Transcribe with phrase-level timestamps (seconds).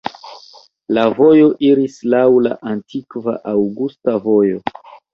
[0.97, 4.69] La vojo iris laŭ la antikva Aŭgusta Vojo.